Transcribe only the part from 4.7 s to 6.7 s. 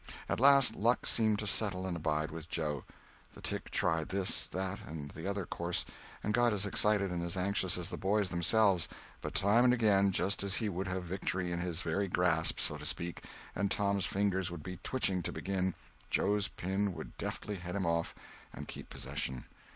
and the other course, and got as